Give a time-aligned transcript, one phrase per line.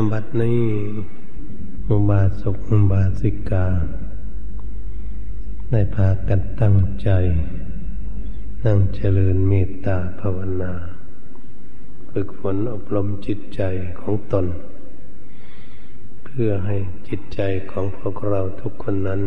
[0.00, 0.62] ยบัดนี้
[1.88, 3.66] มุบาสกมุบาสิกา
[5.70, 7.10] ได้พากันตั้งใจ
[8.64, 10.72] นั่งเจริญเมตตาภาวนา
[12.10, 13.62] ฝึกฝนอบรมจิตใจ
[14.00, 14.46] ของตน
[16.24, 16.76] เพื่อให้
[17.08, 19.22] จิตใจของพวกเราทุกคนนั้น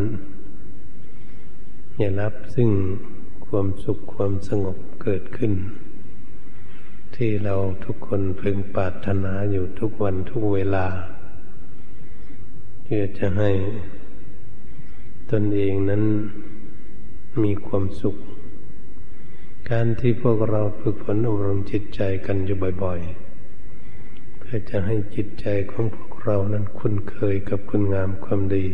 [1.97, 2.69] ได้รับซึ่ง
[3.45, 5.53] ความสุขความสงบเกิดขึ้น
[7.15, 7.55] ที่เรา
[7.85, 10.85] ทุกคนพึงปรารถนาอยู่ทุกวันทุกเวลา
[12.83, 13.51] เพื่อจะให้
[15.31, 16.03] ตนเองนั้น
[17.43, 18.15] มีความสุข
[19.71, 22.99] การที่พวกเราฝึกฝนอบรมจิตใจกันอยู่บ่อย
[23.71, 28.65] ๆ เพื่อจะให้จิตใจของพวกเรานั้นคุ้นเคยกับคุณงามความดี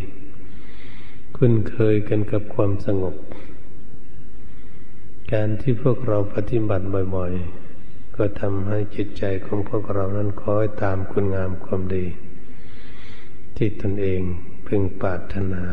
[1.38, 3.16] คุ้นเคยกันกับความสงบ
[5.32, 7.61] การที่พวกเราปฏิบัติบ่อย ๆ
[8.16, 12.06] ก็ทำให้จิตใจของพวกเรานั้นคอยตามคุณงามความดี
[13.58, 14.22] ที่ตนเอง
[14.68, 15.64] พึงปรารถนา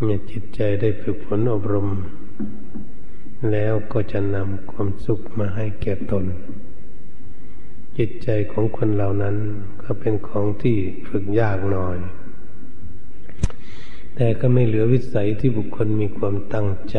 [0.00, 1.88] เมื่อจิตใจได้ฝึกฝนอบรม
[3.52, 6.24] แล้วก็จะนำความสุขมาให้แก่ตน
[7.98, 9.36] จิตใจของคนเหล่านั้น
[9.82, 10.76] ก็เป็นของที่
[11.08, 11.98] ฝึกยากหน่อย
[14.16, 16.98] แต่ก็ไม่เหลือวิสัยที่บุคคลมีความตั้งใจ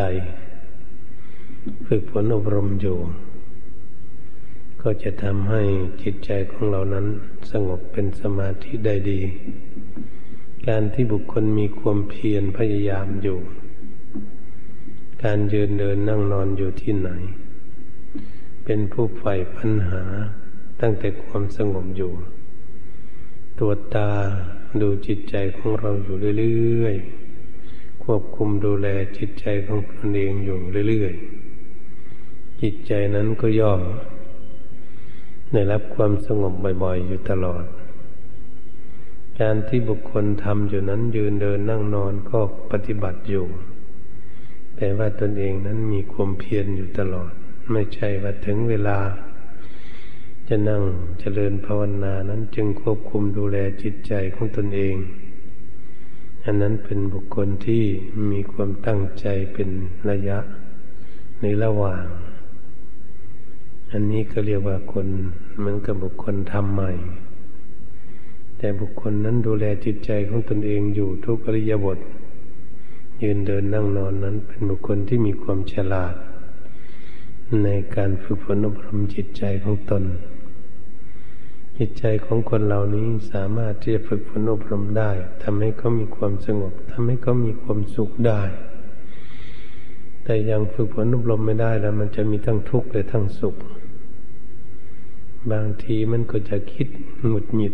[1.87, 2.97] ฝึกฝนอบรมอยู่
[4.81, 5.61] ก็จะทำให้
[6.01, 7.05] จิตใจของเรานั้น
[7.51, 9.21] สงบเป็นสมาธิได้ดี
[10.67, 13.39] การที่บุคคลมีความเพียรพยายามอยู่
[15.23, 17.09] การยืนเดินนั่งนอนอยู่ที่ไหน
[18.65, 20.03] เป็นผู้ใฝ่ปัญหา
[20.81, 22.13] ตั้งแต่ความสงบอยู่
[23.59, 24.09] ตัวจตา
[24.81, 28.87] ดูจิตใจของเราอยู่เรื่อยๆ ควบคุมดูแล
[29.17, 30.57] จิตใจของตนเองอยู่
[30.89, 33.81] เรื่อยๆ จิตใจนั้นก็ย่อม
[35.53, 36.53] ได้รับความสงบ
[36.83, 37.65] บ่อยๆ อยู่ตลอด
[39.39, 42.39] การที่บุคคลทำอยู่นั้นยืนเดินนั่งนอนก็
[42.71, 43.45] ปฏิบัติอยู่
[44.75, 47.31] แต่ว่าตนเองนั้นมีความเพียรอยู่ตลอด
[47.71, 48.97] ไม่ใช่ว่าถึงเวลา
[50.47, 50.85] จะนั่งจ
[51.19, 54.95] เจริญภาวนานั้นจึงควบคุมดูแลจิตใจของตนเอง
[56.45, 57.83] อันนั้นเป็นบุคคลที่
[58.31, 59.69] มีความตั้งใจเป็น
[60.09, 60.39] ระยะ
[61.41, 62.03] ในระหว่าง
[63.91, 65.07] อันนี้ก็เรียกว่าคน
[65.57, 66.91] เหมือนกับบุคคลทำใหม่
[68.57, 71.97] แต่บุคคลนั้นดูแลจิตใจของตนเองอยู่ทุกอริยบท
[73.21, 76.15] ยืนเดินนั่งนอนนั้นเป็นบุคคลที่มีความฉลาด
[77.63, 80.03] ในการฝึกฝนอบรมจิตใจของตน
[81.77, 85.11] จิตใจของคนเหล่านี้สามารถที่จะฝึกฝนอบรมได้
[85.43, 88.41] ทำให้เขามีความสงบทำให้เขามีความสุขได้
[90.23, 93.55] แต่ยังฝึกฝนอบรมไม่ได้แล้ว มันจะมีทั้งทุกข์และทั้งสุข
[95.51, 96.87] บางทีมันก็จะคิด
[97.25, 97.69] หงุดหงิ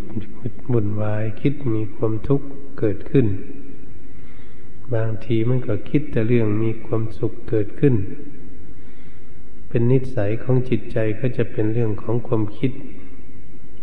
[0.72, 2.46] บุ่นวาย คิดมีความทุกข์
[2.78, 3.26] เกิดขึ้น
[4.94, 7.94] บางทีมันก็คิดแต่เรื่องมีความสุขเกิดขึ้น
[9.68, 12.72] เป็นนิสัยของจิตใจก็จะเป็นเรื่องของความคิด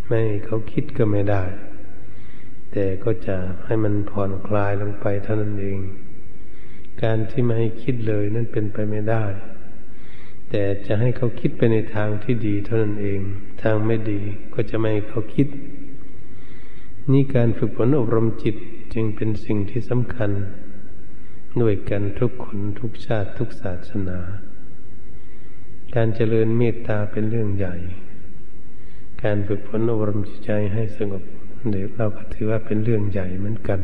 [0.08, 1.44] ไม่เขาคิดก็ไม่ได้
[2.72, 5.80] แต่ก็จะให้มันผ่อนคลายลงไปเท่านั้นเอง
[7.04, 9.24] การที่ไม่ให้คิดเลยนั่นเป็นไปไม่ได้
[10.52, 13.22] แต่จะให้เขาคิดไปในทางที่ดีเท่านั้นเอง
[13.62, 14.20] ทางไม่ดี
[14.54, 15.48] ก็จะไม่ให้เขาคิด
[17.12, 18.56] นี่การฝึกฝนอบรมจิต
[18.94, 20.32] จึงเป็นสิ่งที่สำคัญ
[21.62, 24.20] ด้วยกันทุกคนทุกชาติทุกศาสนา
[25.96, 27.76] การเจริญเมตตาเป็นเรื่องใหญ่
[29.24, 31.24] การฝึกฝนอบรมจิตใจให้สงบ
[31.72, 33.80] เดี๋ยวเราก็ถือว่าเป็นเรื่องใหญ่เหมือนกัน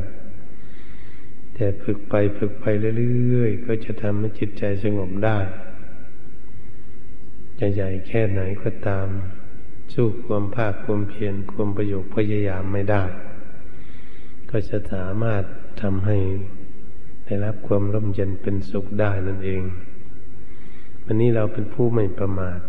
[1.53, 5.37] แต่ฝึกไปฝึกไปเรื่อยๆ ก็จะทำให้จิตใจสงบได้
[7.59, 9.07] จะใหญ่แค่ไหนก็ตาม
[9.93, 13.03] สู้ความภาคความเพียรความประโยชน์พยายามไม่ได้
[14.49, 15.43] ก็จะสามารถ
[15.81, 16.17] ทำให้
[17.25, 19.63] ได้รับความร่มเย็นเป็นสุขได้นั่นเอง
[21.03, 22.59] วันนี้เราเป็นผู้ไม่ประมาท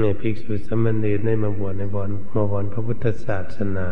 [0.00, 3.88] ในภิกษุสมณีได้มาบวชในบอนมาบอนพระพุทธศาสนา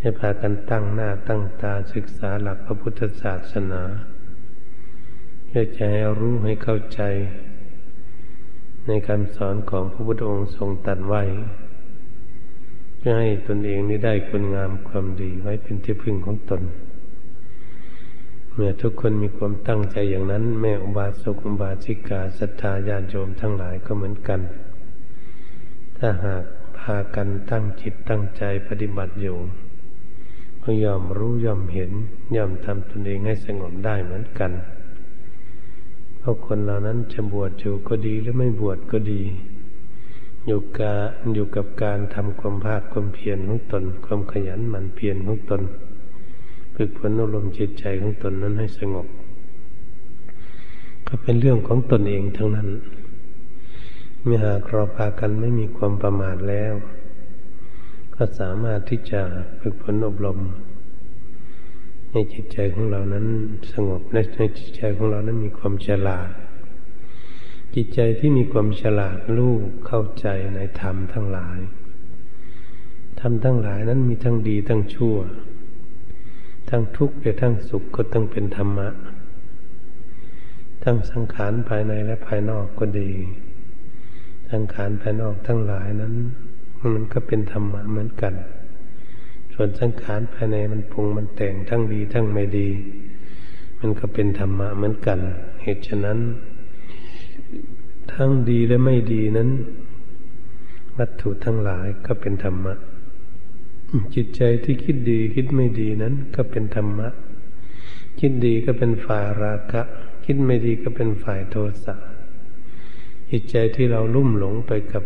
[0.00, 3.82] ให้พากันตั้งหน้าตั้งตาศึกษาหลักพระพุทธศาสนา
[5.46, 7.00] เพื่อจะให้รู้ให้เข้าใจ
[8.86, 11.22] ในคำสอนของพระพุทธองค์ทรงตัดไว้
[12.98, 16.62] เพื่อให้ตนเองนี้ได้คุณงามความดีไว้เป็นที่พึ่งของตน
[18.54, 24.40] เมื่อทุกคนมีความตั้งใจอย่างนั้น แม่อุบาสกอุบาสิกาศรัทธาญาณโยมทั้งหลายก็เหมือนกัน
[25.98, 26.44] ถ้าหาก
[26.78, 29.38] พากันตั้งจิตตั้งใจปฏิบัติอยู่
[30.62, 31.92] ก็ยอมรู้ยอมเห็น
[32.36, 34.50] ยอมทำตนเองให้สงบได้เหมือนกัน
[36.20, 39.22] เพราะคนเหล่านั้นจะบวชอยู่ก็ดีหรือไม่บวชก็ดี
[40.46, 40.92] อยู่กา
[41.34, 45.62] อยู่กับการทำความภาคความเพียรของตน ความขยันหมั่นเพียรของตน
[46.74, 49.06] ฝึกฝนอารมณ์จิตใจของตนนั้นให้สงบ
[51.06, 52.68] ก็เป็นเรื่องของตนเองทั้งนั้น
[54.22, 56.74] เมื่อหากเราพากันไม่มีความประมาทแล้ว
[58.14, 59.20] ก็สามารถที่จะ
[59.60, 60.38] ฝึกฝนอบรม
[62.12, 63.26] ในจิตใจของเรานั้น
[63.72, 64.16] สงบใน
[64.58, 66.30] จิตใจของเรานั้นมีความฉลาด
[67.74, 69.54] จิตใจที่มีความฉลาดรู้
[69.86, 71.58] เข้าใจในธรรมทั้งหลาย
[73.20, 75.16] ธรรมทั้งหลายนั้นมีทั้งดีทั้งชั่ว
[76.70, 78.88] ทั้งทุกข์และทั้งสุขก็ต้องเป็นธรรมะ
[80.82, 83.10] ทั้งสังขารภายในและภายนอกก็ดี
[84.50, 86.14] สังขารภายนอกทั้งหลายนั้น
[86.94, 88.34] มันก็เป็นธรรมะเหมือนกัน
[89.52, 92.68] ส่วนสังขารภายในมันปรุงมันแต่งทั้งดีทั้งไม่ดี
[93.80, 95.18] มันก็เป็นธรรมะเหมือนกัน
[95.62, 96.18] เหตุฉะนั้น
[98.12, 99.50] ทั้งดีและไม่ดีนั้น
[100.98, 102.74] วัตถุทั้งหลายก็เป็นธรรมะ
[104.14, 107.08] จิตใจที่คิดดีคิดไม่ดีนั้นก็เป็นธรรมะ
[108.20, 109.82] คิดดีก็เป็นฝ่ายราคะ
[110.24, 111.94] คิดไม่ดีก็เป็นฝ่ายโทสะ
[113.30, 115.04] จิตใจที่เราลุ่มหลงไปกับ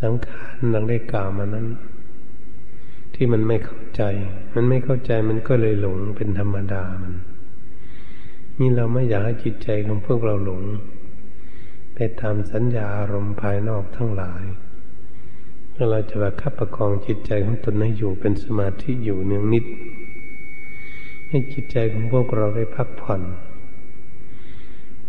[0.00, 1.66] สังขารดังได้กล่าวมานั้น
[3.22, 4.02] ที่มันไม่เข้าใจ
[4.54, 7.14] มันไม่เข้าใจมันก็เลยหลงเป็นธรรมดามัน
[8.58, 10.62] นี่เราไม่อยากให้จิตใจของพวกเราหลง
[11.94, 14.44] ไปตามสัญญาอารมณ์ภายนอกทั้งหลาย
[15.90, 19.64] เราจะประคับประคองจิตใจของตนให้อยู่เป็นสมาธิอยู่เนืองนิด
[21.28, 23.22] ให้จิตใจของพวกเราได้พักผ่อน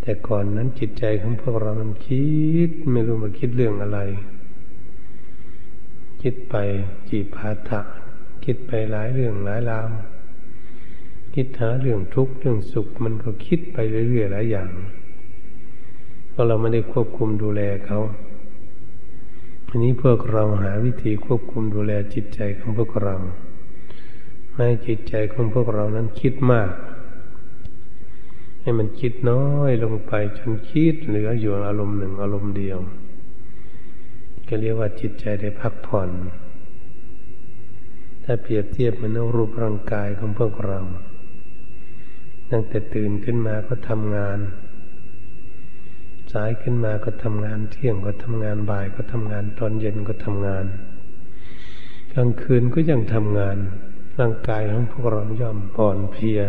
[0.02, 2.26] แต่ก่อนนั้นจิตใจของพวกเรามันคิ
[2.68, 4.00] ดไม่รู้มาคิดเรื่องอะไร
[6.22, 6.56] คิดไป
[7.10, 7.82] จีพาทะ
[8.46, 9.88] คิดไปหลายเรื่องหลายราว
[11.36, 13.78] คิดหาเรื่องทุกข์เรื่องสุขมันก็คิดไป
[14.10, 14.72] เรื่อยๆหลายอย่าง
[16.30, 18.00] เพราะเราไม่ได้ควบคุมดูแลเขา
[19.68, 23.16] อันนี้พวกเราหาวิธีควบคุมดูแลจิตใจของพวกเรา
[24.56, 26.70] ให้จิตใจของพวกเรานั้นคิดมาก
[28.62, 32.80] ให้มันคิดน้อยลงไปจนคิดเหลืออยู่อารมณ์หนึ่งอารมณ์เดียว
[34.48, 36.10] ก็เรียกว่าจิตใจได้พักผ่อน
[38.24, 40.80] ถ้าเปรียบเทียบมันรูปร่างกายของพวกเรา
[42.50, 44.40] ตั้งแต่ตื่นขึ้นมาก็ทำงาน
[46.32, 50.66] สายขึ้นมาก็ทำงานเที่ยงก็ทำงานบ่ายก็ทำงานตอนเย็นก็ทำงาน
[52.14, 53.58] กลางคืนก็ยังทำงาน
[54.20, 56.42] ร่างกายของพวกเราย่อมอ่อนเพลีย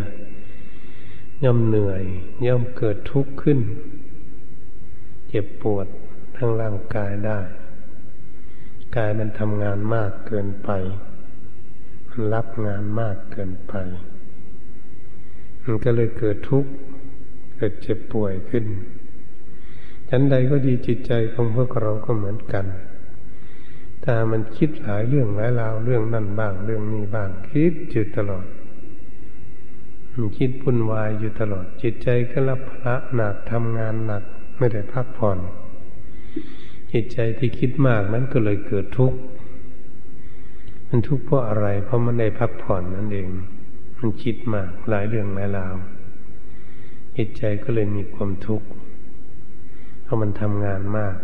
[1.44, 2.02] ย่อมเหนื่อย
[2.46, 3.58] ย่อมเกิดทุกข์ขึ้น
[5.28, 5.86] เจ็บปวด
[6.36, 7.40] ทั้งร่างกายได้
[8.96, 10.70] กายมันทำงานมากเกินไป
[12.34, 13.74] รับงานมากเกินไป
[15.64, 16.70] มันก็เลยเกิดทุกข์
[17.56, 18.64] เกิดเจ็บป่วยขึ้น
[20.08, 22.66] ฉันใดก็ดีจิตใจของพวกเราก็เหมือนกัน
[24.04, 28.46] ถ้ามันคิดหลายเรื่องหลายราวเรื่องนั่นบ้าง เรื่องนี้บ้าง คิดอยู่ตลอด
[30.12, 34.22] มันคิดพุ่นวายอยู่ตลอด จิตใจก็รับพระหนักทำงานหนัก
[34.58, 35.38] ไม่ได้พักผ่อน
[36.92, 39.18] จิตใจที่คิดมากนั้นก็เลยเกิดทุกข์
[40.94, 43.28] มันทุกข์เพราะอะไร เพราะมันได้พักผ่อนนั่นเอง
[43.98, 45.76] มันคิดมากหลายเรื่องหลายราว
[47.16, 48.68] จิตใจก็เลยมีความทุกข์
[50.02, 51.16] เพราะมันทำงานมาก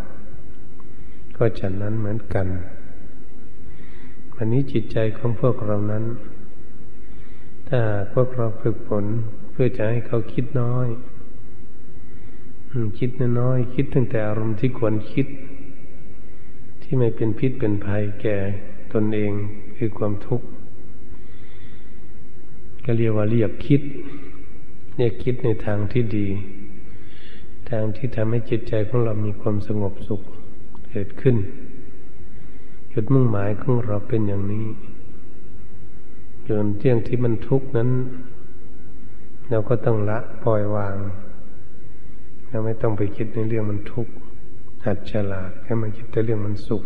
[1.37, 2.47] ก็ฉันนั้นเหมือนกัน
[4.35, 6.05] วันนี้จิตใจของพวกเรานั้น
[7.69, 7.81] ถ้า
[8.13, 9.05] พวกเราฝึกฝน
[9.51, 10.89] เพื่อจะให้เขาคิดน้อย
[12.99, 13.11] คิด
[13.41, 15.27] น้อยคิดตั้งแต่อารมณ์ที่ควรคิด
[16.83, 18.39] ที่ไม่เป็นพิษเป็นภัยแก่
[18.93, 19.33] ตนเอง
[19.77, 20.47] คือความทุกข์
[22.85, 23.83] ก็เรียกว่าเรียกคิด
[24.97, 26.29] เรียกคิดในทางที่ดี
[27.71, 30.23] ทางที่ทำให้จิตใจของเรามีความสงบสุข
[30.89, 31.37] เกิดขึ้น
[32.93, 34.67] จุดมุ่งหมายของเราเป็นอย่างนี้
[36.49, 37.91] จนเที่ยงที่มันทุกข์นั้น
[39.51, 40.97] เราก็ต้องละปล่อยวาง
[42.49, 44.13] เราไม่ต้องไปคิดในเรื่องมันทุกข์
[44.85, 46.83] หัดฉลาดแค่มาคิดแต่เรื่องมันสุข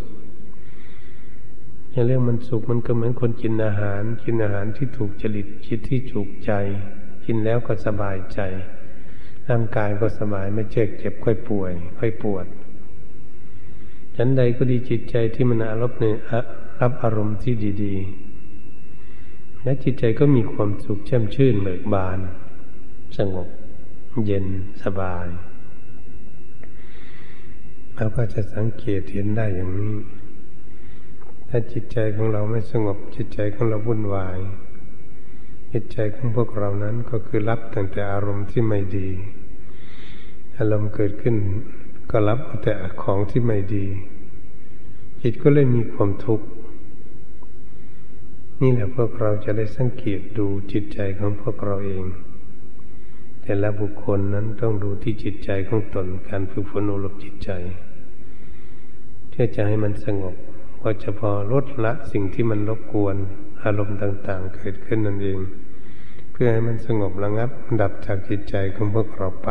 [1.93, 6.51] อย่างเรื่องมันสุขมันก็เหมือนคนกินอาหาร กินอาหารที่ถูกจริตคิดที่ถูกใจ
[7.25, 8.39] กินแล้วก็สบายใจ
[9.49, 12.45] ร่างกายก็สบายไม่เจ็บเจ็บค่อยป่วย ค่อยปวด
[14.15, 16.05] ฉันใดก็ดีจิตใจที่มันอารมณ์ใน
[16.81, 17.95] รับอารมณ์ที่ดี
[18.79, 22.19] ๆ และจิตใจก็มีความสุขแช่มชื่นเบิกบาน
[23.17, 23.47] สงบ
[24.25, 24.45] เย็น
[24.83, 25.27] สบาย
[27.95, 29.95] เราก็จะสังเกตเห็นได้อย่างนี้
[31.55, 34.39] ถ้าจิตใจของเราไม่สงบ จิตใจของเราวุ่นวาย
[35.71, 39.09] จิตใจของพวกเรานั้นก็คือรับตั้งแต่อารมณ์ที่ไม่ดี
[40.57, 41.35] อารมณ์เกิดขึ้น
[42.11, 43.85] ก็รับแต่ของที่ไม่ดี
[45.21, 46.47] จิตก็เลยมีความทุกข์
[48.61, 52.05] นี่แหละพวกเราจะได้สังเกตดูจิตใจของพวกเราเอง
[53.41, 57.49] แต่ละบุคคลนั้นต้องดูที่จิตใจของตนการฝึกฝนอบรมจิตใจ
[59.29, 60.35] เพื่อจะให้มันสงบ
[60.83, 63.15] ก็จะพอลดละสิ่งที่มันรบกวน
[63.63, 65.39] อารมณ์ต่างๆ เกิดขึ้นนั่นเอง
[66.31, 67.49] เพื่อให้มันสงบระงับ
[67.81, 69.49] ดับจากจิตใจของพวกเราไป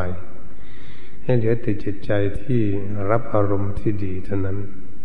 [1.25, 2.61] ให้เหลือแต่จิตใจที่
[3.11, 4.59] รับอารมณ์ที่ดีเท่านั้น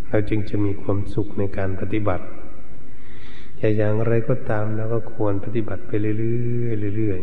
[0.07, 2.25] เราจึงจะมีความสุขในการปฏิบัติ
[3.57, 6.13] แต่อย่างไรก็ตามแล้วก็ควรปฏิบัติไปเรื่
[6.89, 7.19] อยๆเรื่อย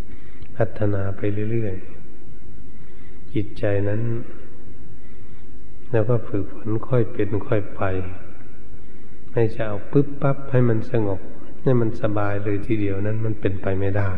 [0.00, 1.20] ๆพัฒนาไป
[1.50, 4.02] เรื่อยๆจิตใจนั้น
[5.92, 7.82] แล้วก็ฝึกฝนค่อยเป็นค่อยไป
[9.34, 11.20] ไม่จะเอาปึ๊บปั๊บให้มันสงบ
[11.62, 14.10] ให้มันสบายเลยทีเดียวนั้นมันเป็นไปไม่ได้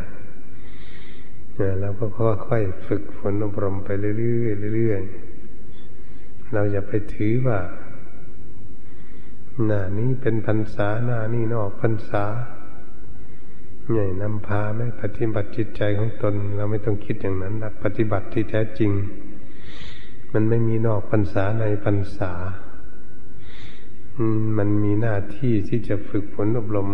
[1.80, 2.06] เราก็
[2.48, 4.12] ค่อยๆฝึกฝนอบรมไปเรื่
[4.44, 7.58] อยๆเรื่อยๆเราอย่าไปถือว่า
[9.64, 12.24] หน้านี้เป็นพรรษาหน้านี้นอกพรรษา
[13.92, 18.90] ใหญ่นำพาไม่ปฏิบัติจิตใจของตน เราไม่ต้องคิดอย่างนั้นนะปฏิบัติที่แท้จริง
[20.32, 22.32] มันไม่มีนอกพรรษาในพรรษา
[24.58, 26.88] มันมีหน้าที่ที่จะฝึกฝนอบรม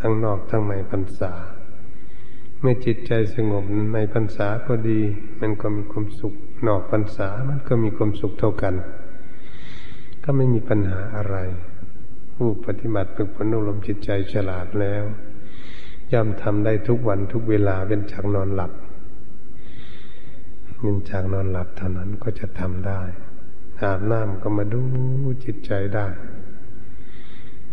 [0.00, 1.32] ทั้งนอกทั้งในพรรษา
[2.60, 3.64] เมื่อจิตใจสงบ
[3.94, 5.00] ในพรรษาก็ดี
[5.40, 6.34] มันก็มีความสุข
[6.66, 8.74] นอกพรรษามันก็มีความสุขเท่ากัน
[10.24, 11.36] ก็ไม่มีปัญหาอะไร
[12.34, 15.04] ผู้ปฏิบัติฝึกฝนอบรมจิตใจฉลาดแล้ว
[16.12, 18.72] ย่อมทำได้ทุกวันทุกเวลาเป็นจากนอนหลับ
[20.80, 23.00] เป็นจากนอนหลับเท่านั้นก็จะทำได้
[23.82, 24.82] อาบน้ำก็มาดู
[25.44, 26.06] จิตใจได้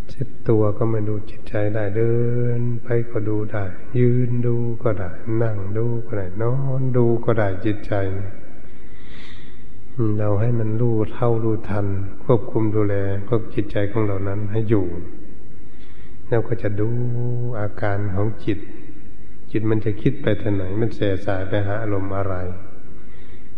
[0.09, 2.13] เช็ดตัวก็มาดูจิตใจได้เดิ
[2.59, 3.63] น ไปก็ดูได้
[3.99, 5.09] ยืนดูก็ได้
[5.41, 7.93] นั่งดูก็ได้ นอนดูก็ได้จิตใจ
[10.19, 11.85] เราให้มันรู้เท่ารู้ทัน
[12.23, 12.95] ควบคุมดูแล
[13.27, 14.85] พวกจิตใจของเรานั้นให้อยู่
[16.29, 16.89] เราก็จะดู
[17.59, 18.59] อาการของจิต
[19.51, 22.35] จิตมันจะคิดไปทางไหน มันเสียสายไปหาอารมณ์อะไร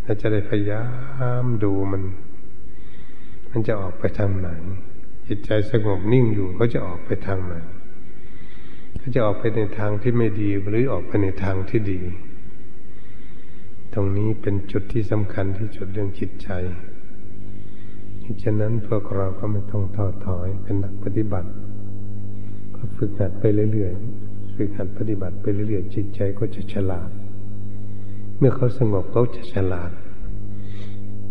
[0.03, 0.83] เราจะได้พยายา
[1.43, 2.03] มดูมัน
[3.51, 4.49] มันจะออกไปทางไหน
[5.29, 7.53] จิตใจสงบนิ่งอยู่เขาจะออกไปทางไหน
[8.97, 12.01] เขาจะออกไปในทางที่ไม่ดีหรือออกไปในทางที่ดี
[13.93, 16.49] ตรงนี้เป็นจุดที่สำคัญที่จุดเรื่องจิตใจ
[18.43, 21.49] ฉะนั้นพวกเราก็ไม่ต้องท้อถอยเป็นนักปฏิบัติ
[22.75, 23.43] ก็ฝึกหัดไป
[23.73, 27.09] เรื่อยๆฝึกหัดปฏิบัติไปเรื่อยๆจิตใจก็จะฉลาด
[28.37, 29.91] เมื่อเขาสงบเขาจะฉลาด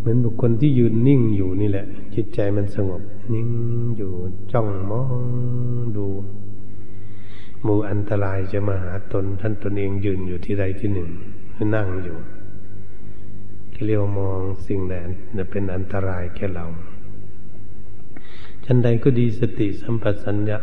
[0.09, 3.51] มือนบุคคลที่ยืนนิ่งอยู่นี่แหละ จิตใจมันสงบ นิ่ง
[3.97, 4.13] อยู่
[4.53, 6.07] จ้องมองดู
[7.67, 11.09] มูอันตรายจะมาหาตน ท่านตนเองยืนอยู่ที่ใดที่หนึ่ง
[11.75, 12.17] นั่งอยู่
[13.85, 14.95] เรียวมองสิ่งใด
[15.51, 16.67] เป็นอันตรายแก่เรา
[18.65, 20.59] ชันใดก็ดีสติสัมปชัญญะ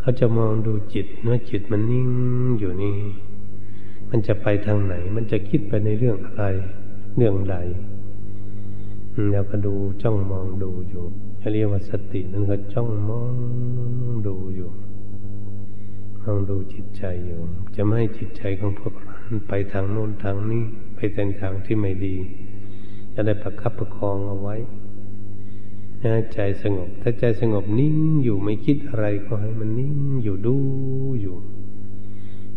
[0.00, 2.08] เขาจะมองดูจิตเมื่อจิตมันนิ่ง
[2.58, 2.98] อยู่นี่
[4.10, 6.44] มันจะไปทางไหน มันจะคิดไปในเรื่องอะไร
[7.16, 7.56] เรื่องใด
[9.30, 11.04] แล้วก็ดูจ้องมองดูอยู่
[11.52, 13.34] เรียกว่าสตินั่นก็จ้องมอง
[14.26, 14.70] ดูอยู่
[16.22, 17.40] มองดูจิตใจอยู่
[17.76, 19.16] จะไม่ให้จิตใจของพวกเรา
[19.48, 22.16] ไปทางโน้นทางนี้ ไปในทางที่ไม่ดี
[23.12, 24.56] จะได้ประคับประคองเอาไว้
[26.34, 30.56] ใจสงบ ถ้าใจสงบนิ่งอยู่ไม่คิดอะไรก็ให้มันนิ่งอยู่ดู
[31.22, 31.36] อยู่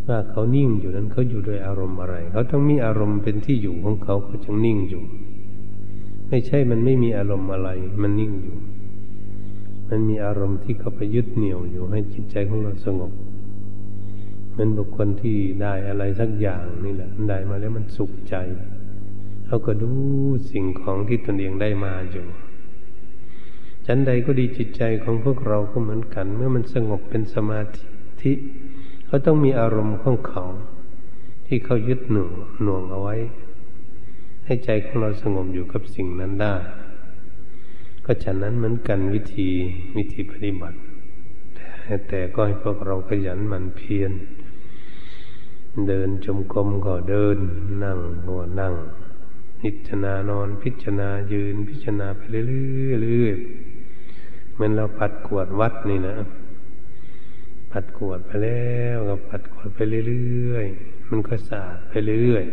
[0.08, 5.04] ว่าเขานิ่งอยู่นั้นเขาอยู่โดยอารมณ์อะไร เขาต้องมีอารมณ์เป็นที่อยู่ของเขาเขาจึงนิ่งอยู่
[6.30, 7.70] ไม่ใช่มันไม่มีอารมณ์อะไร
[8.02, 8.58] มันนิ่งอยู่
[9.90, 13.12] มันมีอารมณ์ที่เขาไปยึดเหนี่ยวอยู่ให้จิตใจของเราสงบ
[14.58, 18.36] มือนบุคคลที่ได้อะไรสักอย่างนี่แหละได้มาแล้วมันสุขใจ
[19.46, 19.92] เขาก็ดู
[20.52, 22.26] สิ่งของที่ตนเองได้มาอยู่
[23.86, 27.62] ฉันใดก็ดีจิตใจของพวกเราก็เหมือนกัน เมื่อมันสงบเป็นสมา
[28.22, 28.34] ธิ
[29.08, 30.44] เขาต้องมีอารมณ์ของเขา
[31.46, 32.32] ที่เขายึดหน่วง
[32.64, 33.16] หน่วงเอาไว้
[34.46, 36.56] ให้ใจของเราสงบอยู่กับสิ่งนั้นได้
[38.06, 39.50] ก็ฉะนั้นเหมือนกันวิธี
[39.98, 40.78] วิธีปฏิบัติ
[41.56, 44.12] แต่แต่ก็ให้พวกเราขยันหมั่นเพียร
[45.88, 47.38] เดินจมกรมก็เดิน
[47.84, 48.74] นั่งก็นั่ง
[49.62, 56.16] พิจารณานอนพิจารณายืนพิจารณาไปเรื่อยๆเหมือนเราปัดกวดวัดนี่นะ
[57.72, 61.94] ปัดกวดไปแล้วก็ปัดกวดไปเรื่อยๆ มันก็สะอาดไป
[62.24, 62.46] เรื่อย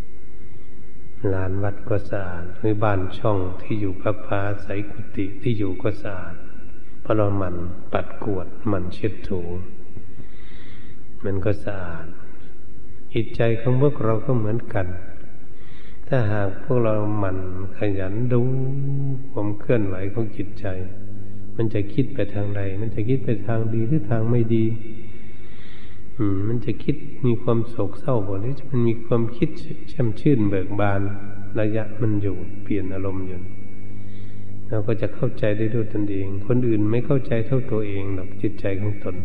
[0.00, 6.34] ๆลานวัดก็สะอาดหรือบ้านช่องที่อยู่พักพาใสกุฏิที่อยู่ก็สะอาด
[7.00, 7.56] เพราะเราหมั่น
[7.92, 9.40] ปัดกวดหมั่นเช็ดถู
[11.24, 12.06] มันก็สะอาด
[13.12, 14.86] จิตใจของพวกเราก็เหมือนกัน
[16.08, 17.38] ถ้าหากพวกเราหมั่น
[17.76, 18.42] ขยันดู
[19.30, 20.66] ความเคลื่อนไหวของจิตใจ
[21.56, 24.64] มันจะคิดไปทางใด มันจะคิดไปทางดีหรือทางไม่ดี
[26.16, 26.96] อืม มันจะคิด
[27.26, 29.48] มีความโศกเศร้าบ่หรือมันมีความคิด
[29.88, 31.00] แช่มชื่นเบิกบาน
[31.60, 33.40] ระยะมันอยู่เปลี่ยนอารมณ์อยู่
[34.68, 39.16] เราก็จะเข้าใจได้ด้วยตนเอง คนอื่นไม่เข้าใจเท่าตัวเองหรอกจิตใจของตน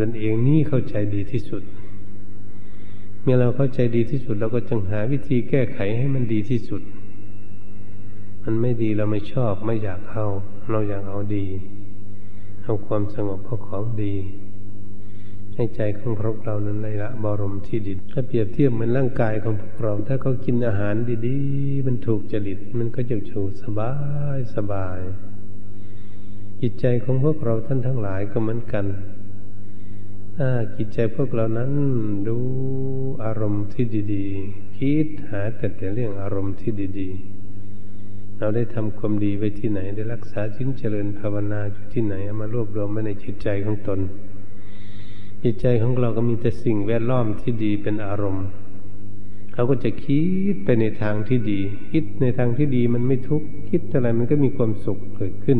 [0.00, 1.62] ตนเองนี่เข้าใจดีที่สุด
[3.22, 6.82] เมื่อเราเข้าใจดีที่สุด เราก็จึงหาวิธีแก้ไขให้มันดีที่สุด
[8.44, 10.26] มันไม่ดีเราไม่ชอบไม่อยากเอา
[10.70, 11.46] เราอยากเอาดี
[12.64, 14.14] เอาความสงบเพราะของดี
[15.54, 20.94] ให้ใจของพวกเรานั้นในละบรมที่ดีถ้าเปรียบเทียบเหมือนร่างกายของพวกเรา ถ้าเขากินอาหาร
[21.26, 23.92] ดีๆ มันถูกจริต มันก็จะชูสบา
[24.36, 25.00] ยสบาย
[26.60, 28.84] จิตใจของพวกเราท่านทั้งหลายก็เหมือนกัน
[30.36, 31.72] ถ้าจิตใจพวกเรานั้น
[32.28, 32.38] ดู
[33.24, 33.84] อารมณ์ที่
[34.14, 37.39] ดี ๆ คิดหาแต่แต่เรื่องอารมณ์ที่ดี ๆ
[38.42, 44.00] เราได้ทำความดีไว้ที่ไหน ได้รักษาชิ้นเจริญภาวนาอยู่ที่ไหนเอามารวบรวมไว้ในจิตใจของตน
[45.42, 48.46] จิตใจของเราก็มีแต่สิ่งแวดล้อมที่ดีเป็นอารมณ์
[49.52, 50.20] เขาก็จะคิ
[50.54, 55.58] ดไปในทางที่ดี คิดในทางที่ดีมันไม่ทุกข์คิดอะไรมันก็มีความสุขเกิดขึ้น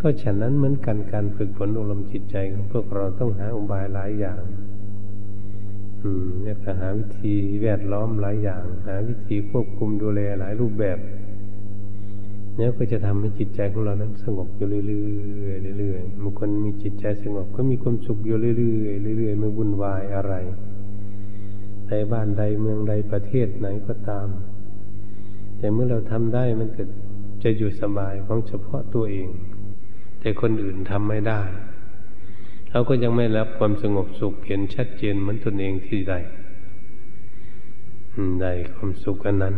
[0.00, 4.42] ก็ฉะนั้นเหมือนกันการฝึกฝนอบรมจิตใจของพวกเราต้องหาอุบายหลายอย่าง
[6.42, 10.98] เนี่ยกหาวิธีแวดล้อมหลายอย่าง หาวิธีควบคุมดูแลหลายรูปแบบ
[12.56, 20.34] เนี่ยก็จะทำให้จิตใจของเรานั้นสงบอยู่เรื่อยๆเรื่อยๆบางคนมีจิตใจสงบก็มีความสุขอยู่เรื่อยๆเรื่อยๆไม่วุ่นวายอะไร
[21.88, 24.28] ในบ้านใดเมืองใดประเทศไหนก็ตาม
[25.58, 26.88] แต่เมื่อเราทำได้มันเกิด
[27.42, 29.28] จะอยู่สบายของเฉพาะตัวเอง
[30.20, 31.40] แต่คนอื่นทำไม่ได้
[32.74, 36.14] เขาก็ยังไม่รับความสงบสุขเห็นชัดเจนเหมือนตนเองที่ใด
[38.42, 39.54] ใดความสุขอันนั้น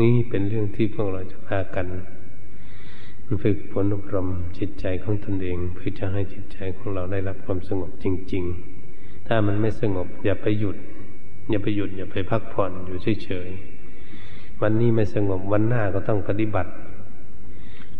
[0.00, 1.86] นี่เป็นเรื่องที่พวกเราจะพากัน
[3.42, 8.44] ฝึกฝนอบรมจิตใจของตนเอง เพื่อจะให้จิตใจของเราได้รับความสงบจริง
[8.84, 10.76] ๆ ถ้ามันไม่สงบ อย่าไปหยุด
[11.50, 16.70] อย่าไปหยุด อย่าไปพักผ่อนอยู่เฉยๆวันนี้ไม่สงบวันหน้าก็ต้องปฏิบัติ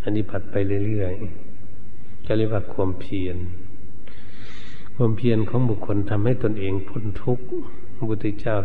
[0.05, 3.38] ปฏิบัติไปเรื่อยๆก็เรียกว่าความเพียร
[4.99, 7.45] ความเพียรของบุคคลทำให้ตนเองพ้นทุกข์
[8.09, 8.57] บุตรเจ้า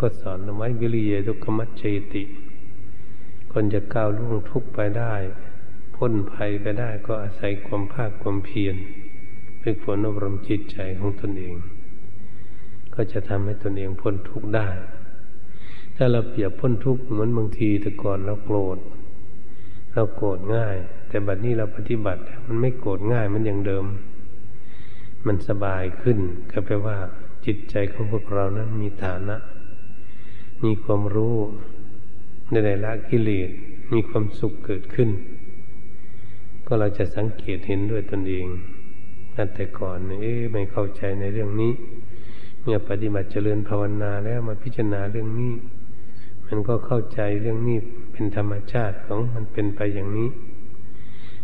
[0.00, 2.22] ก็สอนไว้วิริยทุกขมัจเจติ
[3.52, 5.14] คนจะก้าวล่วงทุกข์ไปได้
[5.96, 8.76] พ้นภัยไปได้ก็อาศัยความภาคความเพียร
[9.62, 11.54] ฝึกฝนอบรมจิตใจของตนเอง
[12.94, 14.68] ก็จะทำให้ตนเองพ้นทุกข์ได้
[15.96, 18.78] ถ้าเราเปรียบพ้นทุกข์เหมือนบางทีแต่ก่อนเราโกรธ
[19.92, 20.76] เราโกรธง่าย
[21.08, 23.86] แต่บัดนี้เราปฏิบัติมันไม่โกรธง่ายมันอย่างเดิม
[25.26, 26.18] มันสบายขึ้น
[26.52, 26.96] ก็แปลว่า
[27.46, 29.36] จิตใจของพวกเรานั้นมีฐานะ
[30.64, 31.36] มีความรู้
[32.50, 33.50] ในใดละกิเลส
[33.92, 35.10] มีความสุขเกิดขึ้น
[36.66, 38.46] ก็เราจะสังเกตเห็นด้วยตนเอง
[39.36, 41.72] ตั้งแต่ก่อนเอ๊ไม่เข้าใจในเรื่องนี้
[42.62, 45.52] เมื่อปฏิบัติเจริญภาวนาแล้วมาพิจารณาเรื่องนี้
[46.46, 47.78] มันก็เข้าใจเรื่องนี้
[48.12, 50.28] เป็นธรรมชาติของมันเป็นไปอย่างนี้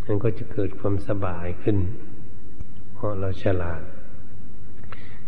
[0.06, 1.76] มันก็จะเกิดความสบายขึ้น
[2.98, 3.82] เพราะเราฉลาด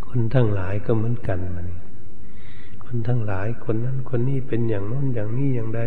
[0.07, 1.67] คนทั้งหลายก็เหมือนกันมัน
[2.83, 5.81] คนทั้งหลายคนนั้นคนนี้เป็นอย่างน้นอย่างนี้อย่างใด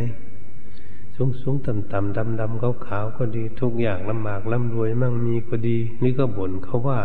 [1.16, 7.00] สูงสูงต่ำต่ำดำดำขาวขาวก็ดี ทุกอย่างลำบากลำรวยมั่งมีก็ดี นี่ก็บ่นเขาว่า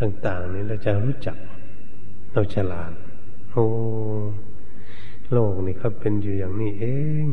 [0.00, 1.36] ต่าง ๆ นี่เราจะรู้จัก
[2.32, 2.92] เราฉลาด
[3.50, 3.64] โอ้
[5.32, 6.84] โลกนี่เขาเป็นอยู่อย่างนี้เอ
[7.26, 7.28] ง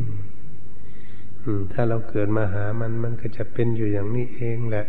[1.72, 4.86] ถ้าเราเกิดมาหามันมันก็จะเป็นอยู่อย่างนี้เองแหละ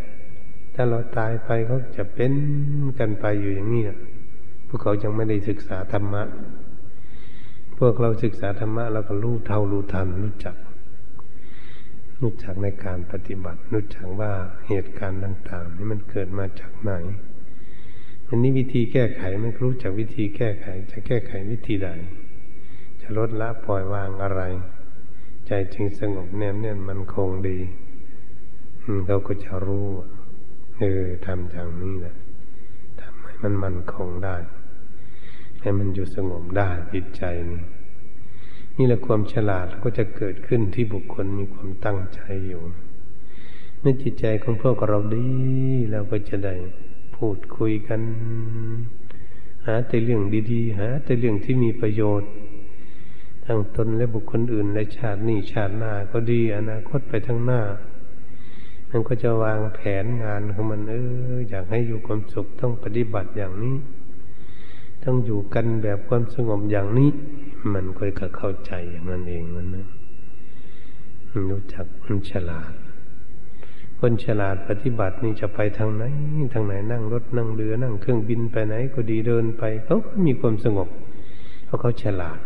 [0.74, 2.34] ถ้าเราตายไปก็จะเป็น
[3.00, 4.00] กันไปอยู่อย่างนี้นะ
[4.68, 6.24] พวกเขายังไม่ได้ศึกษาธรรมะ
[7.80, 10.56] พวกเราศึกษาธรรมะเราก็รู้เท่ารู้ทันรู้จัก
[12.22, 14.34] รู้จักในการปฏิบัติ รู้จักว่า
[14.68, 16.92] เหตุการณ์ต่างๆนี่มันเกิดมาจากไหน
[18.28, 21.90] อันนี้วิธีแก้ไขไม่รู้จักวิธีแก้ไข จะแก้ไขวิธีใด
[23.02, 24.42] จะลดละปล่อยวางอะไร
[25.46, 27.60] ใจจึงสงบแน่นแน่นมันคงดี
[29.08, 29.88] เขาก็จะรู้
[30.82, 32.16] เออทำอย่างนี้แหละ
[33.02, 34.36] ทำให้มันมันคงได้
[35.62, 37.62] ให้มันอยู่สงบได้จิตใจนี่
[38.78, 42.62] นี่แหละความฉลาดก็จะเกิดขึ้นที่บุคคลมีความตั้งใจอยู่
[43.80, 45.30] เมื่อจิตใจของพวกเราดี
[45.92, 46.56] เราก็จะได้
[47.16, 48.02] พูดคุยกัน
[49.66, 52.32] หาแต่เรื่องดีๆ หาแต่เรื่องที่มีประโยชน์
[53.46, 57.62] ทั้งตนและบุคคลอื่น และชาตินี้ชาติหน้าก็ดีอนาคตไปทั้งหน้า
[58.94, 60.96] มันก็จะวางแผนงานของมันเอ
[61.36, 63.76] ออยากให้อยู่ความสุขต้องปฏิบัติอย่างนี้
[65.04, 67.10] ต้องอยู่กันแบบความสงบอย่างนี้
[67.74, 69.88] มันก็จะเข้าใจอย่างนั้นเองมันนะ
[71.50, 72.74] รู้จักมันฉลาด
[74.00, 76.04] คนฉลาดปฏิบัตินี่จะไปทางไหน
[76.54, 80.90] ทางไหนนั่งรถนั่งเรือนั่งเครื่องบินไปไหนก็ดีเดินไปเขาก็มีความสงบ
[81.66, 82.40] เพราะเขาฉลาด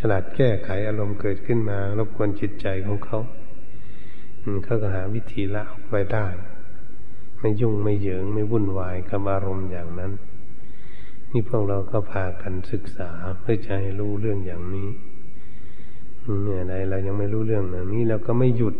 [0.00, 3.18] ฉลาดแก้ไขอารมณ์เกิดขึ้นมารบกวนจิตใจของเขา
[4.64, 6.26] เขาก็หาวิธีละออกไปได้
[7.40, 10.12] ไม่ยุ่งไม่เหยิงไม่วุ่นวายกับอารมณ์อย่างนั้น
[11.30, 14.88] นี่พวกเราก็พากันศึกษาเพื่อจะให้รู้เรื่องอย่างนี้
[16.42, 18.74] เนี่อะไรเรายังไม่รู้เรื่องนะนี้เราก็ไม่หยุด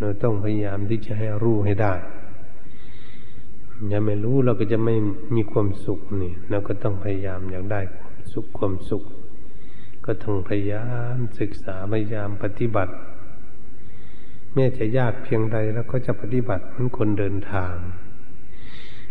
[0.00, 1.94] เราต้องพยายามที่จะให้รู้ให้ได้
[3.92, 4.94] ยังไม่รู้เราก็จะไม่
[5.36, 9.02] มีความสุขนี่เราก็ต้องพยายามอยากได้ความสุขความสุข
[10.06, 12.92] ก็ต้องพยายามศึกษาพยายามปฏิบัติ
[14.54, 17.74] แม้จะยากเพียงใดแล้วก็จะปฏิบัติเหมือนคนเดินทาง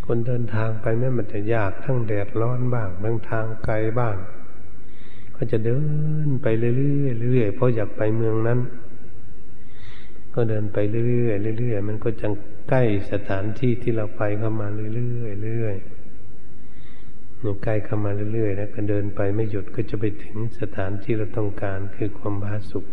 [0.05, 4.15] คนเดินทางไปแม้มันจะยากทั้งแดดร้อนบ้างบางทางไกลบ้าง
[5.35, 5.79] ก็จะเดิ
[6.27, 6.71] นไปเรื่
[7.05, 8.59] อยๆเรื่อยๆเพราะอยากไปเมืองนั้น
[10.33, 10.77] ก็เดินไป
[11.07, 12.27] เรื่อยๆเรื่อยๆมันก็จะ
[12.69, 22.85] ใกล้สถานที่ที่เราไปเข้ามาเรื่อยๆเรื่อยๆใกล้เข้ามาเรื่อยๆแล้วก็เดินไปไม่หยุดก็จะไปถึงสถานที่เราต้องการคือความบาสุข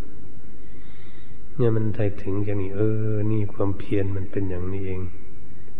[1.61, 2.81] เนี่ยมันไทถึงอย่างนี้เอ
[3.13, 5.01] อ นี่ความเพียรมันเป็นอย่างนี้เอง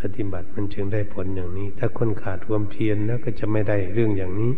[0.01, 4.53] ปฏิบัติมันจึงได้ผลอย่างนี้ ถ้าคนขาดความเพียรแล้วก็จะไม่ได้เรื่องอย่างนี้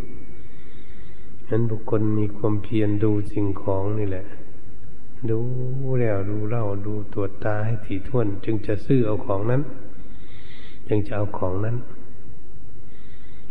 [1.47, 4.27] ฉะนั้นบุคคลมีความเพียรดูสิ่งของนี่แหละ
[5.31, 5.41] ดู
[6.01, 9.63] แล้วดูเล่าดูตรวจตาให้ถี่ถ้วน จึงจะซื้อเอาของนั้น
[10.89, 11.77] จึงจะเอาของนั้น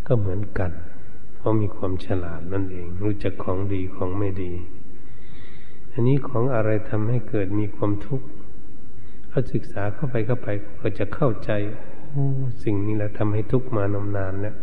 [0.07, 0.71] ก็เหมือนกัน
[1.35, 4.51] เพราะมีความฉลาดนั่นเอง รู้จักของดีของไม่ดี
[6.01, 8.25] นนี้ของอะไรทำให้เกิดมีความทุกข์
[9.29, 10.47] ถ้าศึกษาเข้าไปเข้าไป
[10.81, 11.51] ก็จะเข้าใจ
[12.07, 12.25] โอ้
[12.63, 14.55] สิ่งนี้แหละทำให้ทุกข์มานมนานแล้ว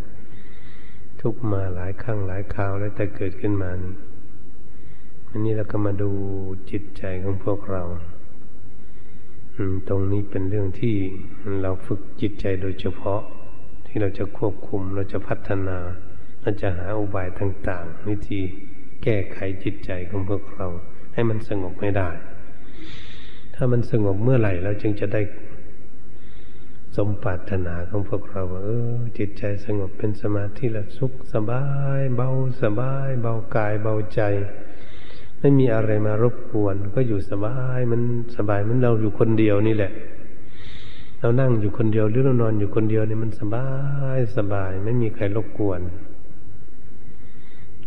[1.23, 3.95] ทุกข์มาหลายครั้งหลายคราวแล้วแต่เกิดขึ้นมานี่
[5.31, 6.11] อันนี้เราก็มาดู
[6.71, 7.83] จิตใจของพวกเรา
[9.89, 10.97] ตรงนี้เป็นเรื่องที่
[11.63, 13.21] เราฝึกจิตใจโดยเฉพาะ
[13.87, 15.79] ที่เราจะควบคุมเราจะพัฒนา
[16.43, 18.41] เราจะหาอุบายต่าง ๆ วิธี
[19.03, 20.67] แก้ไขจิตใจของพวกเรา
[21.19, 22.11] ให้มันสงบไม่ได้
[23.55, 25.23] ถ้ามันสงบเมื่อไหร่เราจึงจะได้
[26.97, 31.65] สมปรารถนาของพวกเราว่าเออ จิตใจสงบเป็นสมาธิละสุขสบา
[31.99, 32.31] ย เบา
[32.63, 34.21] สบาย เบากายเบาใจ
[35.41, 38.03] ไม่มีอะไรมารบกวน ก็อยู่สบายมัน
[38.37, 39.93] สบายมันเราอยู่คนเดียวนี่แหละ
[41.21, 43.69] เรานั่งอยู่คนเดียวหรือเรานอนอยู่คนเดียวนี่มันสบา
[44.17, 45.83] ยสบาย ไม่มีใครรบกวน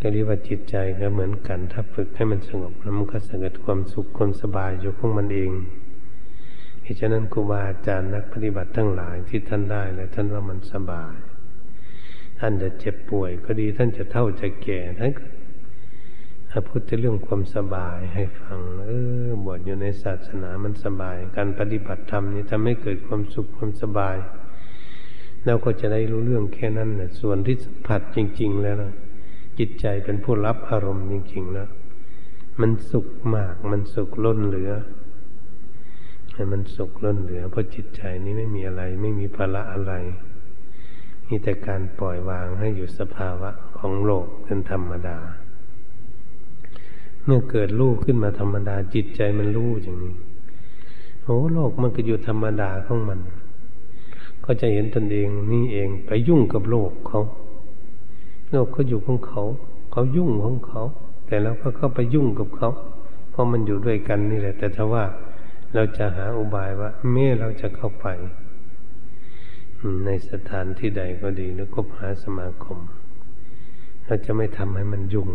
[0.02, 5.52] ก็เรียกว่าจิตใจก็เหมือนกัน ถ้าฝึกให้มันสงบแล้วมันก็สงบความสุขความสบายอยู่ของมันเอง
[6.84, 11.16] เหตุฉะนั้นครูบาอาจารย์นักปฏิบัติทั้งหลายที่ท่านได้และท่านว่ามันสบาย
[12.40, 15.26] ท่านจะเจ็บป่วยก็ดีท่านจะเท่าจะแก่ท่านก็
[16.50, 18.90] ถ้าพูดถึงเรื่องความสบายให้ฟัง เอ
[19.26, 24.18] อบวชอยู่ในศาสนามันสบาย การปฏิบัติธรรมนี้ทำให้เกิดความสุขความสบาย
[25.46, 28.94] เราก็จะได้รู้เรื่องแค่นั้นแหละส่วนที่สัมผัสจริง ๆ แล้วนะ
[29.64, 31.70] จิตใจเป็นผู้รับอารมณ์จริง ๆ แล้ว
[32.62, 34.74] มันสุขมาก มันสุขล้นเหลือ
[36.52, 39.94] มันสุขล้นเหลือ เพราะจิตใจนี้ไม่มีอะไร ไม่มีภาระอะไร
[41.28, 45.18] มีแต่การปล่อยวางให้อยู่สภาวะของโลกเป็นธรรมดา
[47.24, 50.16] เมื่อเกิดลูกขึ้นมาธรรมดา จิตใจมันรู้อย่างนี้
[51.24, 53.20] โอ้โลกมันก็อยู่ธรรมดาของมัน
[54.46, 57.22] ก็จะเห็นตนเองนี่เองไปยุ่งกับโลกเขา
[58.52, 59.44] โลกเขาอยู่ของเขา
[59.92, 60.82] เขายุ่งของเขา
[61.28, 62.70] แต่เราก็เข้าไปยุ่งกับเขา
[63.30, 65.04] เพราะมันอยู่ด้วยกันนี่แหละ แต่ถ้าว่า
[65.74, 68.08] เราจะหาอุบายว่าเมื่อเราจะเข้าไป
[70.06, 72.80] ในสถานที่ใดก็ดีแล้วก็หาสมาคม
[74.06, 75.30] เราจะไม่ทำให้มันยุ่ง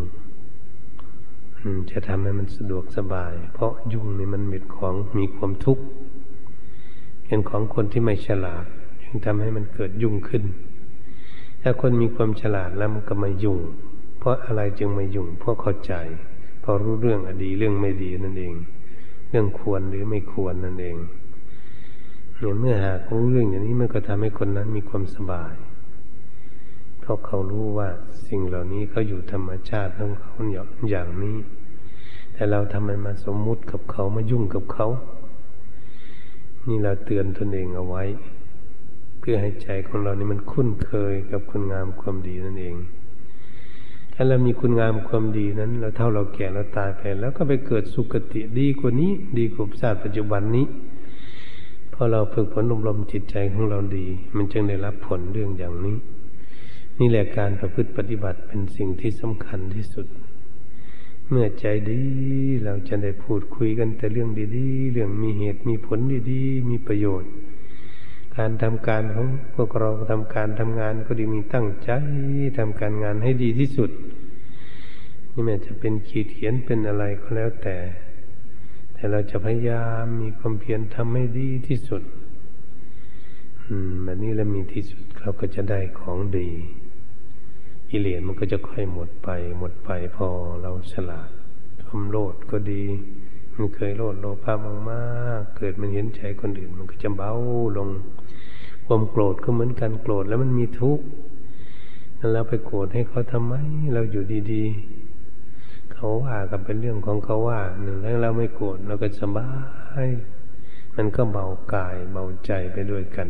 [1.91, 5.85] จะทำให้มันสะดวกสบาย เพราะยุ่งนี่มันมีของมีความทุกข์
[7.27, 8.65] เป็นของคนที่ไม่ฉลาด
[9.03, 10.43] จึงทำให้มันเกิดยุ่งขึ้น
[11.69, 13.61] ถ้าคนมีความฉลาดแล้วมันก็ไม่ยุ่ง
[14.19, 15.95] เพราะอะไรจึงไม่ยุ่ง เพราะเข้าใจ
[16.61, 18.55] เพราะรู้เรื่องอดีเรื่องไม่ดีนั่นเอง
[19.31, 20.97] เรื่องควรหรือไม่ควรนั่นเอง
[22.39, 25.55] เนี่ยเมื่อหากรู้เรื่องอย่างนี้มันก็ทำให้คนนั้นมีความสบาย
[27.01, 27.89] เพราะเขารู้ว่า
[28.27, 30.33] สิ่งเหล่านี้เขาอยู่ธรรมชาติของเขา
[30.91, 31.37] อย่างนี้
[32.33, 34.89] แต่เราทำไมมาสมมุติกับเขามายุ่งกับเขา
[36.67, 38.05] นี่เราเตือนตนเองเอาไว้
[39.29, 42.77] พื่อให้ใจของเรานี่มันคุ้นเคยกับคุณงามความดีนั่นเอง
[44.15, 50.67] ถ้าเรามีคุณงามความดีนั้น เราเท่าเราแก่เราตายไป แล้วก็ไปเกิดสุคติดีกว่านี้ ดีกว่าชาติปัจจุบันนี้
[51.93, 55.97] พอเราฝึกฝนอบรมจิตใจของเราดี มันจึงได้รับผลเรื่องอย่างนี้
[56.99, 60.07] นี่แหละการประพฤติปฏิบัติเป็นสิ่งที่สำคัญที่สุด
[61.29, 62.03] เมื่อใจดี
[62.65, 65.99] เราจะได้พูดคุยกันแต่เรื่องดีๆ เรื่องมีเหตุมีผล
[66.33, 67.33] ดีๆ มีประโยชน์
[68.37, 71.91] การทำการของพวกเราทำการทำงานก็ดีมีตั้งใจ
[72.59, 73.91] ทำการงานให้ดีที่สุด
[75.33, 77.77] นี่แม้จะเป็นขีดเขียนเป็นอะไรก็แล้วแต่
[78.95, 82.03] แต่เราจะพยายามมีความเพียรทำให้ดีที่สุด
[83.65, 86.51] อืมแบบนี้แล้วมีที่สุดเราก็จะได้ของดี
[87.91, 90.29] กิเลสมันก็จะค่อยหมดไป หมดไปพอ
[90.63, 91.31] เราฉลาด
[91.87, 92.85] ความโลดก็ดี
[93.55, 94.55] มันเคยโลดโลภา
[94.91, 95.03] มา
[95.41, 97.33] กๆเกิดมันเห็นใจคนอื่น มันก็จะเบา
[97.79, 97.89] ลง
[98.87, 101.05] ความโกรธก็เหมือนกันโกรธแล้วมันมีทุกข์
[102.17, 103.55] แล้วเราไปโกรธให้เขาทำไม
[103.95, 109.51] เราอยู่ดีๆ เขาว่ากับเป็นเรื่องของเขาว่าหนึ่งแล้วเราไม่โกรธเราก็สบา
[110.05, 110.07] ย
[110.97, 113.29] มันก็เบากายเบาใจไปด้วยกัน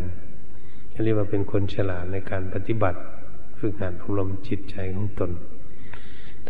[1.02, 3.00] เรียกว่าเป็นคนฉลาดในการปฏิบัติ
[3.58, 5.30] ฝึกหัดอบรมจิตใจของตน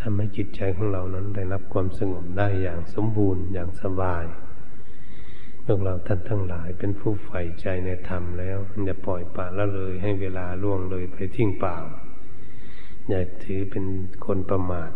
[0.01, 4.25] ทำให้จิตใจของเรานั้นได้รับความสงบได้อย่างสมบูรณ์อย่างสบาย
[5.69, 11.77] พวกเราท่านทั้งหลายเป็นผู้ใฝ่ใจในธรรมแล้วอย่าปล่อยปละละเลยให้เวลาล่วงเลยไปทิ้งเปล่า
[13.09, 13.85] อย่าถือเป็น
[14.25, 14.91] คนประมาท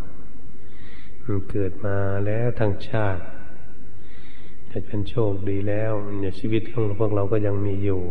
[1.24, 3.22] มันเกิดมาแล้วทั้งชาติ
[4.70, 8.02] จะเป็นโชคดีแล้วเนี่ยชีวิตของพวกเราก็ยังมีอยู่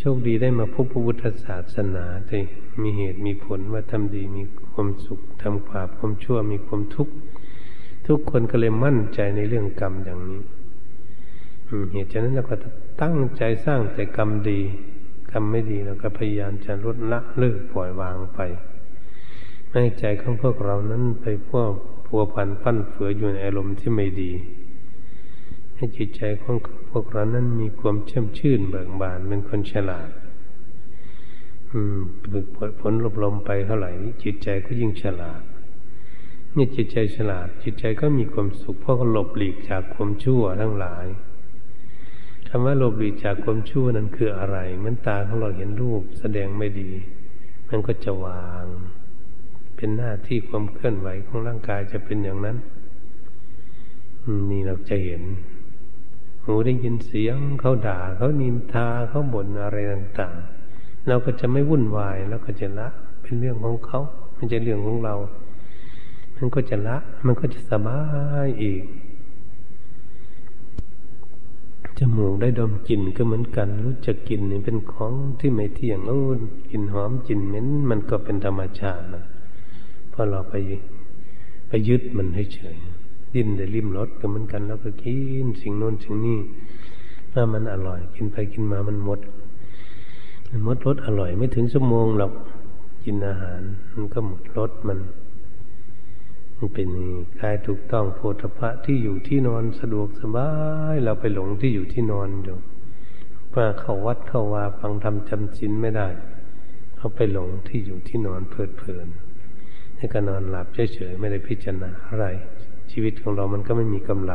[0.00, 2.42] โชคดีได้มาพบพระพุทธศาสนาที่
[2.82, 7.14] มีเหตุมีผลว่าทำดีมีความสุขทำความความชั่วมีความทุกข์
[8.06, 10.42] ทุกคนก็เลยมั่นใจในเรื่องกรรมอย่างนี้
[11.92, 12.56] เหตุฉะนั้นเราก็
[13.02, 14.60] ตั้งใจสร้างแต่กรรมดี
[15.32, 18.40] กรรมไม่ดีเราก็พยายามจะลดละเลิกปล่อยวางไป
[19.70, 21.72] ไม่ใจของพวกเรานั้นไปพวก
[22.06, 24.32] พัวพันปั้นเฟืออยู่ในอารมณ์ที่ไม่ดี
[25.74, 26.56] ให้จิตใจของ
[26.90, 30.10] พวกเรานั้นมีความเชื่อมชื่นเบิกบานเป็นคนฉลาด
[31.70, 31.96] อืม
[32.32, 33.90] ฝึกผลลบลมไปเท่าไหร่
[34.24, 35.42] จิตใจก็ยิ่งฉลาด
[36.56, 41.06] นี่จิตใจฉลาด จิตใจก็มีความสุขเพราะหลบหลีกจากความชั่วทั้งหลาย
[42.48, 46.90] คำว่าหลบหลีกจากความชั่วนั้นคืออะไรมือนตาของเราเห็นรูปแสดงไม่ดี
[47.68, 48.64] มันก็จะวาง
[49.76, 52.56] เป็นหน้าที่ความเคลื่อนไหวของร่างกายจะเป็นอย่างนั้น
[54.50, 55.22] นี่เราจะเห็น
[56.44, 62.88] หูได้ยินเสียงเขาด่าเขานินทาเขาบ่นอะไรต่างๆ เราก็จะไม่วุ่นวายแล้วก็จะละ
[63.22, 64.00] เป็นเรื่องของเขา
[64.34, 65.14] ไม่ใช่เรื่องของเรา
[66.36, 68.00] มันก็จะละ มันก็จะสบา
[68.44, 68.82] ยอีก
[71.98, 76.20] จมูกได้ดมกลิ่นก็เหมือนกัน รู้จักกลิ่นนี่เป็นของที่ไม่เที่ยงโอ้
[76.70, 79.24] กลิ่นหอมกลิ่นเหม็นมันก็เป็นธรรมชาตินะ
[80.12, 80.54] พอเราไป
[81.68, 82.76] ไปยึดมันให้เฉย
[83.34, 86.38] ดิ้นได้ริมรสก็เหมือนกัน แล้วก็กินสิ่งโน้นสิ่งนี้
[87.32, 89.20] ถ้ามันอร่อย กินไปกินมามันหมด
[90.50, 92.32] มันหมดรสอร่อยไม่ถึงชั่วโมงหรอก
[93.04, 93.60] กินอาหาร
[93.94, 95.27] มันก็หมดรสมันมัน
[96.74, 96.90] เป็น
[97.40, 100.50] กายถูกต้องโพธพะที่อยู่ที่นอนสะดวกสบา
[100.92, 102.58] ย เราไปหลงที่อยู่ที่นอนอยู่
[103.54, 106.08] ว่าเข้าวัดเข้าวาฟังทำจำศีลไม่ได้
[106.96, 109.08] เอาไปหลงที่อยู่ที่นอนเพลิดเพลิน
[109.96, 112.26] ให้ก็นอนหลับเฉยๆไม่ได้พิจารณาอะไร
[112.92, 114.34] ชีวิตของเรามันก็ไม่มีกำไร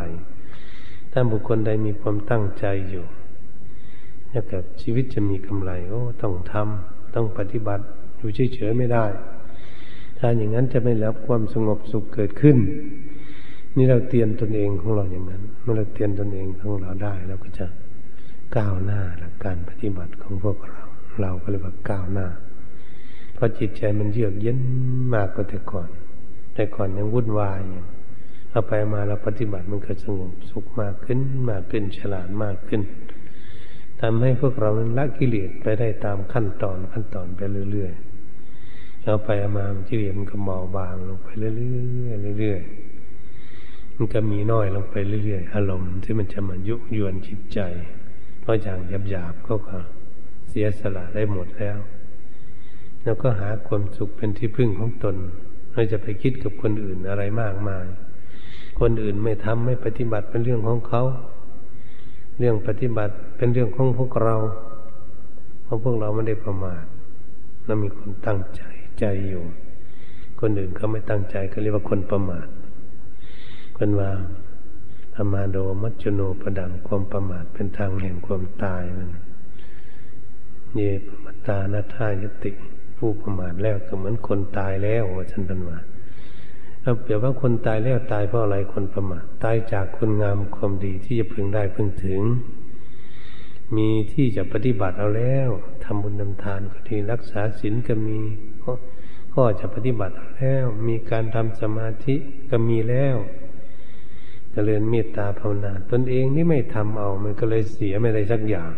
[1.11, 3.05] ถ้าบุคคลใดมีความตั้งใจอยู่
[4.29, 7.85] แล้วกับชีวิตจะมีกำไรโอ้ต้องทำต้องปฏิบัติ
[8.17, 9.05] อยู่เฉยๆไม่ได้
[10.25, 12.57] ถ้าอย่างนั้นจะไม่รับความสงบสุขเกิดขึ้น
[13.75, 17.65] นี่เราเตียนตนเองของเราอย่างนั้น เมื่อเราเตียนตนเองของเราได้เราก็จะ
[18.57, 20.83] ก้าวหน้าหลักการปฏิบัติของพวกเรา
[21.21, 22.27] เราก็เรียกว่าก้าวหน้า
[23.33, 24.57] เพราะจิตใจมันเยือกเย็น
[25.13, 25.89] มากกว่าแต่ก่อน
[26.53, 27.85] แต่ก่อนยังวุ่นวายอย่าง
[28.51, 32.81] เอาไปมาเราปฏิบัติมันก็สงบสุขมากขึ้นมากขึ้นฉลาดมากขึ้น
[34.01, 38.12] ทำให้พวกเราละกิเลสไปได้ตามขั้นตอนขั้นตอนไปเรื่อยๆ
[39.05, 47.59] เอาไปเอามากิเลสมันก็เบาบางลงไปเรื่อยๆเรื่อยๆมันก็มีน้อยลงไปเรื่อยๆอารมณ์ที่มันจะมายุยวนจิตใจ
[48.39, 49.53] เพราะอย่างหยาบๆก็
[50.49, 51.77] เสียสละได้หมดแล้ว
[53.03, 55.15] แล้วก็หาความสุขเป็นที่พึ่งของตน
[55.71, 57.85] ไม่จะไปคิดกับคนอื่นอะไรมากมาย
[58.79, 61.03] คนอื่นไม่ทำไม่ปฏิบัติเป็นเรื่องของเขา
[62.39, 64.35] เรื่องปฏิบัติเป็นเรื่องของพวกเรา
[65.63, 66.83] เพราะพวกเราไม่ได้ประมาท
[67.65, 68.63] เรามีคนตั้งใจ
[69.03, 69.43] ใจอยู่
[70.39, 72.47] คนอื่นเขาไม่ตั้งใจก็เรียกว่าคนประมาท
[73.75, 74.11] เป็นว่า
[75.15, 79.09] ธรรมาโดมัจจโนประดังความประมาทเป็นทางแห่งความตายมัน
[80.75, 82.51] เยปมตานาทายติ
[82.97, 85.79] ผู้ประมาทแล้วก็เหมือนคนตายแล้วว่าฉันเป็นว่า
[86.81, 92.21] เราเปรียบว่าคนตายแล้วตายเพราะอะไรคนประมาทตายจากคุณงามความดีที่จะพึงได้พึงถึง
[93.75, 95.49] มีที่จะปฏิบัติเอาแล้ว
[95.83, 98.19] ทำบุญทำทานก็ดีรักษาศีลก็มี
[99.33, 102.15] ก็จะปฏิบัติแล้ว มีการทำสมาธิ
[102.49, 103.29] ก็มีแล้วจ
[104.51, 108.71] เจริญเมตตาภาวนา ตนเองนี่ไม่ทำเอา มันก็เลยเสียไม่ได้สักอย่าง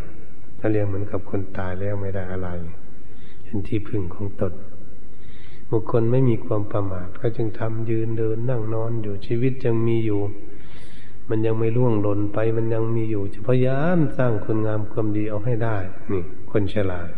[0.59, 2.49] ถ้าเรียกเหมือนกับคนตายแล้วไม่ได้อะไร
[3.43, 4.53] เป็นที่พึ่งของตน
[5.71, 10.21] บุคคลไม่มีความประมาท ก็จึงทำยืนเดินนั่งนอนอยู่ชีวิตยังมีอยู่
[11.29, 15.77] มันยังไม่ล่วงหล่นไปมันยังมีอยู่จะพยายามสร้างคุณงามความดีเอาให้ได้
[16.11, 17.09] นี่ คนฉลาด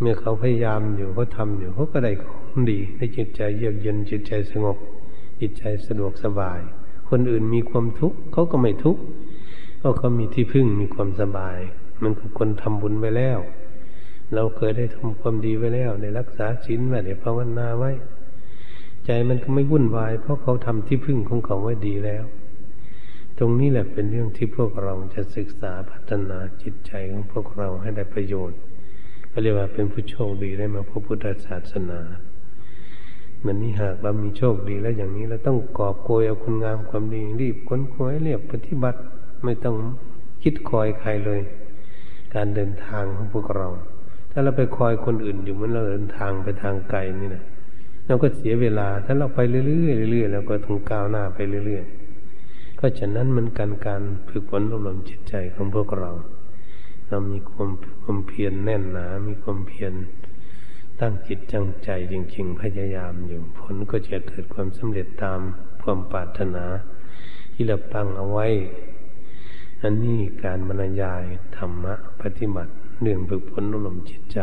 [0.00, 4.76] เมื่อเขาพยายามอยู่เขาทำอยู่เขาก็ได้ของดีได้จิตใจเยือกเย็นจิตใจสงบ
[5.40, 6.60] จิตใจสะดวกสบาย
[7.08, 9.02] คนอื่นมีความทุกข์เขาก็ไม่ทุกข์
[9.78, 11.58] เพราะเขามีที่พึ่งมีความสบาย
[12.02, 13.38] มันกับคนทำบุญไปแล้ว
[14.34, 17.92] เราเคยได้ทำความดีไว้แล้วได้รักษาศีลไว้ได้ภาวนาไว้
[19.06, 22.24] ใจมันก็ไม่วุ่นวาย เพราะเขาทำที่พึ่งของเขาไว้ดีแล้ว
[23.38, 28.58] ตรงนี้แหละเป็นเรื่องที่พวกเราจะศึกษาพัฒนาจิตใจของพวกเราให้ได้ประโยชน์
[29.32, 32.00] ก็เรียกว่าเป็นผู้โชคดีได้มาพบพุทธศาสนา
[33.44, 39.00] มันนี้หากเรามีโชคดีแล้วอย่างนี้เราต้องกอบโกยเอาคุณงามความดีรีบค้นคว้าเรียบปฏิบัติ
[39.44, 39.76] ไม่ต้อง
[40.42, 41.40] คิดคอยใครเลย
[42.34, 43.68] การเดินทางของพวกเรา
[44.30, 47.44] ถ้าเราไปคอยคนอื่นอยู่เหมือนเราเดินทางไปทางไกลนี่นะ
[48.06, 56.10] เราก็เสียเวลา ถ้าเราไปเรื่อยๆเรื่อยๆเราก็ต้องก้าวหน้าไปเรื่อยๆก็ฉะนั้นมันการการฝึกฝนอบรมจิตใจของพวกเรา
[57.08, 57.70] เรามีความ
[58.02, 59.92] ความเพียรแน่นหนา มีความเพียร
[61.00, 65.40] ตั้งจิตจังใจจริง ๆ พยายามอยู่ ผลก็จะเกิดความสำเร็จตาม
[65.82, 66.64] ความปรารถนา
[67.52, 68.46] ที่เราตั้งเอาไว้
[69.82, 71.24] อันนี้การบรรยาย
[71.56, 74.38] ธรรมะปฏิบัติเรื่องฝึกฝนอารมจิตใจ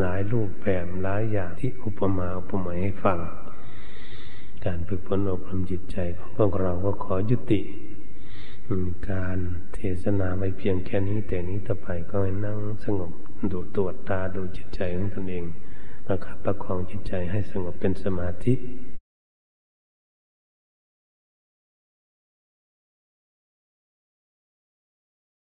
[0.00, 3.18] หลายรูปแบบหลายอย่างที่อุปมาอุปไมยให้ฟัง
[4.64, 7.60] การฝึกฝนอบรมจิตใจของพวกเราก็ขอยุติ
[9.10, 9.38] การ
[9.74, 13.12] เทศนาไปเพียงแค่นี้แต่นี้ต่อไปก็ให้นั่งสงบ
[13.52, 15.44] ดูตรวจตาดูจิตใจของตนเอง
[16.06, 18.54] ประคับประคองจิตใจให้สงบเป็นสมาธิ